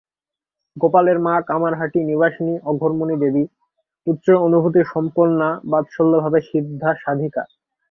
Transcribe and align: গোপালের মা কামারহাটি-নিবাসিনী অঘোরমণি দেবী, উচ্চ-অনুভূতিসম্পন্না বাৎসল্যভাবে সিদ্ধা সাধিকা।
গোপালের 0.77 1.17
মা 1.19 1.33
কামারহাটি-নিবাসিনী 1.49 2.55
অঘোরমণি 2.63 3.15
দেবী, 3.23 3.43
উচ্চ-অনুভূতিসম্পন্না 4.07 5.49
বাৎসল্যভাবে 5.71 6.39
সিদ্ধা 6.49 6.89
সাধিকা। 7.01 7.43